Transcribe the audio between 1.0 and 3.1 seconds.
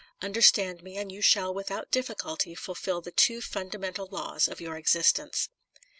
you shall without diffi culty fulfil